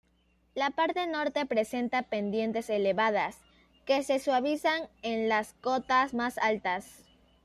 [0.55, 3.37] La parte norte presenta pendientes elevadas,
[3.85, 7.03] que se suavizan en las cotas más altas.